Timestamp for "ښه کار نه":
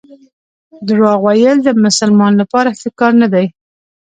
2.79-3.27